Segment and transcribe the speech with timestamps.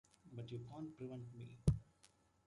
[0.33, 1.59] But you can’t prevent me.